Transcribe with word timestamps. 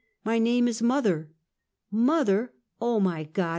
"My 0.25 0.39
name 0.39 0.67
is 0.67 0.81
mother."" 0.81 1.29
Mother; 1.91 2.53
oh 2.81 2.99
my 2.99 3.23
God! 3.25 3.49